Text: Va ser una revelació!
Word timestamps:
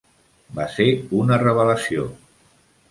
Va 0.59 0.65
ser 0.77 0.87
una 1.21 1.39
revelació! 1.47 2.11